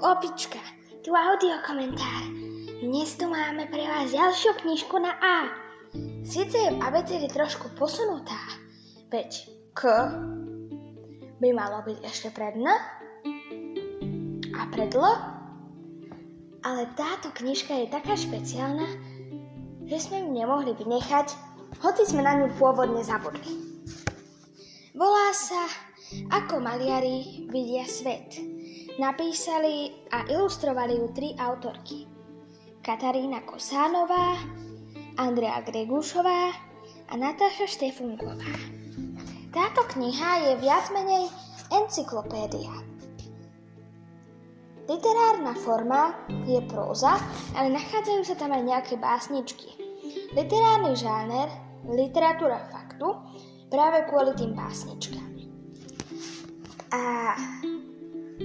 [0.00, 0.58] opička,
[1.04, 2.24] tu audio komentár.
[2.80, 5.36] Dnes tu máme pre vás ďalšiu knižku na A.
[6.24, 8.40] Sice je v abecede trošku posunutá,
[9.12, 9.28] veď
[9.76, 9.80] K
[11.36, 12.72] by malo byť ešte pred N
[14.56, 15.04] a pred L,
[16.64, 18.88] ale táto knižka je taká špeciálna,
[19.84, 21.28] že sme ju nemohli vynechať,
[21.84, 23.84] hoci sme na ňu pôvodne zabudli.
[24.96, 25.60] Volá sa
[26.40, 28.59] Ako maliari vidia svet
[29.00, 32.04] Napísali a ilustrovali ju tri autorky.
[32.84, 34.36] Katarína Kosánová,
[35.16, 36.52] Andrea Gregušová
[37.08, 38.52] a Natáša Štefunková.
[39.56, 41.32] Táto kniha je viac menej
[41.72, 42.76] encyklopédia.
[44.84, 46.12] Literárna forma
[46.44, 47.16] je próza,
[47.56, 49.80] ale nachádzajú sa tam aj nejaké básničky.
[50.36, 51.48] Literárny žáner,
[51.88, 53.16] literatúra faktu,
[53.72, 55.30] práve kvôli tým básničkám.
[56.92, 57.32] A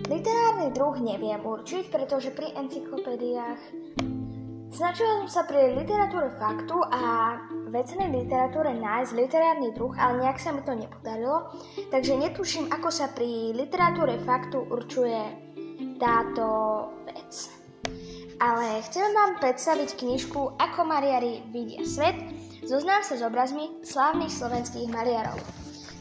[0.05, 3.61] Literárny druh neviem určiť, pretože pri encyklopédiách
[4.69, 7.01] snažila som sa pri literatúre faktu a
[7.73, 11.49] vecnej literatúre nájsť literárny druh, ale nejak sa mi to nepodarilo,
[11.89, 15.19] takže netuším, ako sa pri literatúre faktu určuje
[15.97, 16.47] táto
[17.09, 17.49] vec.
[18.37, 22.19] Ale chcem vám predstaviť knižku Ako mariari vidia svet,
[22.67, 25.39] zoznám sa s obrazmi slávnych slovenských maliarov.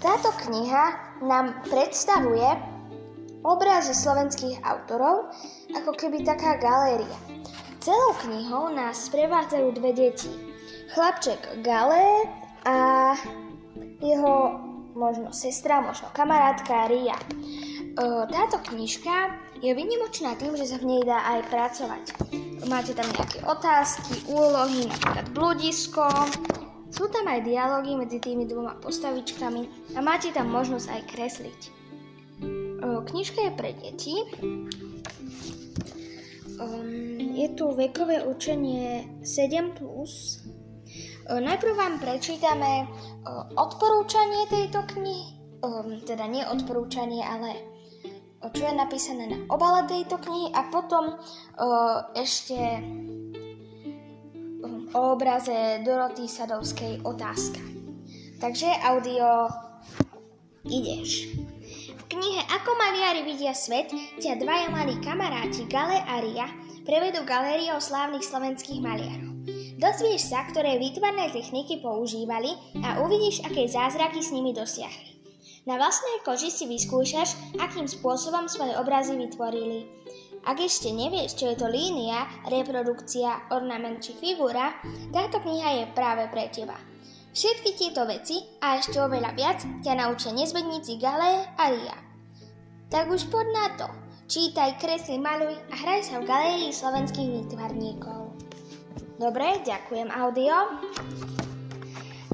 [0.02, 2.73] Táto kniha nám predstavuje
[3.44, 5.28] obrazy slovenských autorov,
[5.76, 7.18] ako keby taká galéria.
[7.84, 10.32] Celou knihou nás sprevádzajú dve deti.
[10.96, 12.24] Chlapček Galé
[12.64, 13.12] a
[14.00, 14.56] jeho
[14.96, 17.18] možno sestra, možno kamarátka Ria.
[18.32, 22.04] Táto knižka je vynimočná tým, že sa v nej dá aj pracovať.
[22.64, 26.08] Máte tam nejaké otázky, úlohy, napríklad bludisko,
[26.88, 31.60] sú tam aj dialógy medzi tými dvoma postavičkami a máte tam možnosť aj kresliť.
[32.84, 34.14] Knižka je pre deti.
[36.60, 39.72] Um, je tu vekové učenie 7+.
[39.74, 40.44] Plus.
[41.24, 42.84] Najprv vám prečítame
[43.56, 45.32] odporúčanie tejto knihy,
[46.04, 47.64] teda nie odporúčanie, ale
[48.52, 51.16] čo je napísané na obale tejto knihy a potom
[52.12, 52.60] ešte
[54.92, 57.64] o obraze Doroty Sadovskej otázka.
[58.36, 59.48] Takže audio
[60.68, 61.40] ideš
[62.14, 63.90] knihe Ako maliari vidia svet
[64.22, 66.46] ťa dvaja malí kamaráti Gale a Ria
[66.86, 69.34] prevedú galériou slávnych slovenských maliarov.
[69.82, 72.54] Dozvieš sa, ktoré výtvarné techniky používali
[72.86, 75.18] a uvidíš, aké zázraky s nimi dosiahli.
[75.66, 79.90] Na vlastnej koži si vyskúšaš, akým spôsobom svoje obrazy vytvorili.
[80.46, 84.76] Ak ešte nevieš, čo je to línia, reprodukcia, ornament či figúra,
[85.10, 86.76] táto kniha je práve pre teba.
[87.34, 91.98] Všetky tieto veci a ešte oveľa viac ťa naučia nezvedníci Galé a Ria.
[92.86, 93.90] Tak už poď na to.
[94.30, 98.38] Čítaj, kresli, maluj a hraj sa v galérii slovenských výtvarníkov.
[99.18, 100.78] Dobre, ďakujem audio.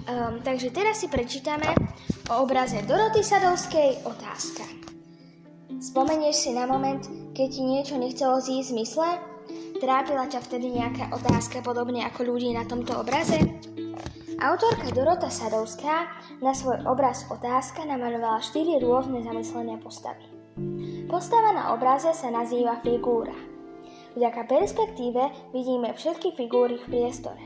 [0.05, 1.72] Um, takže teraz si prečítame
[2.28, 4.69] o obraze Doroty Sadovskej otázka.
[5.81, 7.00] Spomenieš si na moment,
[7.32, 9.09] keď ti niečo nechcelo zísť zmysle?
[9.81, 13.41] Trápila ťa vtedy nejaká otázka podobne ako ľudí na tomto obraze?
[14.41, 16.09] Autorka Dorota Sadovská
[16.41, 20.25] na svoj obraz Otázka namalovala štyri rôzne zamyslené postavy.
[21.12, 23.37] Postava na obraze sa nazýva figúra.
[24.17, 27.45] Vďaka perspektíve vidíme všetky figúry v priestore.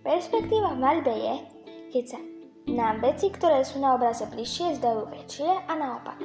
[0.00, 1.34] Perspektíva v maľbe je,
[1.92, 2.18] keď sa
[2.64, 6.16] nám veci, ktoré sú na obraze bližšie, zdajú väčšie a naopak.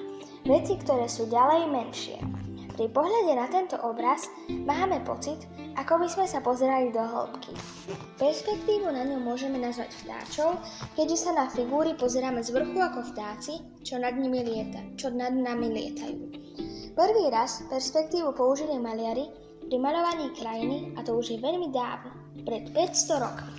[0.47, 2.40] Veci, ktoré sú ďalej menšie.
[2.81, 5.37] Pri pohľade na tento obraz máme pocit,
[5.77, 7.53] ako by sme sa pozerali do hĺbky.
[8.17, 10.57] Perspektívu na ňu môžeme nazvať vtáčov,
[10.97, 15.29] keďže sa na figúry pozeráme z vrchu ako vtáci, čo nad, nimi lieta, čo nad
[15.29, 16.25] nami lietajú.
[16.97, 19.29] Prvý raz perspektívu použili maliari
[19.61, 22.09] pri malovaní krajiny a to už je veľmi dávno,
[22.49, 23.53] pred 500 rokmi.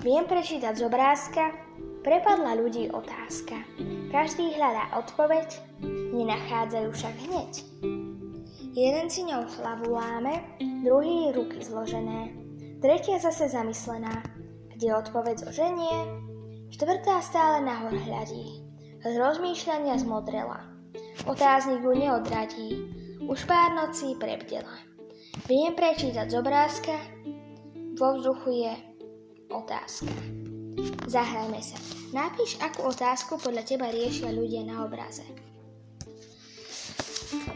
[0.00, 1.71] Viem prečítať z obrázka,
[2.02, 3.62] prepadla ľudí otázka.
[4.10, 5.48] Každý hľadá odpoveď,
[6.12, 7.52] nenachádzajú však hneď.
[8.72, 10.42] Jeden si ňou hlavu láme,
[10.82, 12.34] druhý ruky zložené,
[12.82, 14.24] tretia zase zamyslená,
[14.74, 15.96] kde odpoveď oženie,
[16.74, 18.66] štvrtá stále nahor hľadí,
[19.02, 20.66] z rozmýšľania zmodrela.
[21.28, 22.68] Otáznik ju neodradí,
[23.22, 24.74] už pár nocí prebdela.
[25.46, 26.94] Viem prečítať z obrázka,
[27.96, 28.72] vo vzduchu je
[29.52, 30.41] otázka.
[31.08, 31.76] Zahrajme sa.
[32.12, 35.24] Napíš, akú otázku podľa teba riešia ľudia na obraze.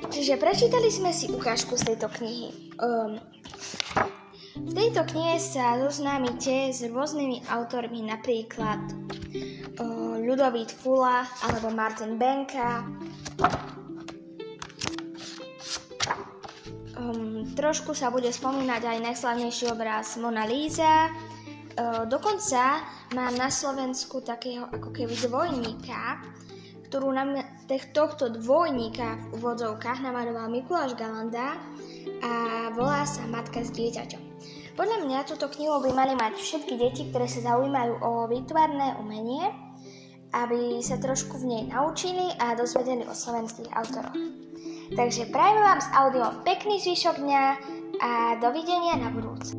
[0.08, 2.72] Čiže prečítali sme si ukážku z tejto knihy.
[2.80, 3.20] Um,
[4.56, 8.80] v tejto knihe sa zoznámite s rôznymi autormi, napríklad
[9.76, 12.88] uh, Ľudovít Fula alebo Martin Benka.
[16.96, 21.12] Um, trošku sa bude spomínať aj najslavnejší obraz Mona Lisa.
[21.76, 22.80] Uh, dokonca
[23.12, 26.24] mám na Slovensku takého ako keby dvojníka,
[26.88, 27.36] ktorú nám
[27.92, 31.60] tohto dvojníka v úvodzovkách namaroval Mikuláš Galanda
[32.24, 32.32] a
[32.72, 34.22] volá sa Matka s dieťaťom.
[34.76, 39.48] Podľa mňa túto knihu by mali mať všetky deti, ktoré sa zaujímajú o výtvarné umenie,
[40.36, 44.16] aby sa trošku v nej naučili a dozvedeli o slovenských autoroch.
[44.92, 47.44] Takže prajem vám s audiom pekný zvyšok dňa
[47.98, 49.55] a dovidenia na budúce.